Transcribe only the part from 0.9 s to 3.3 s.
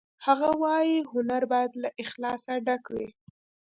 هنر باید له اخلاصه ډک وي